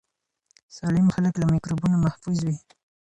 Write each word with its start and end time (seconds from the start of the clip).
سالم 0.77 1.07
خلک 1.15 1.33
له 1.37 1.45
میکروبونو 1.53 1.95
محفوظ 2.05 2.39
وي. 2.45 2.57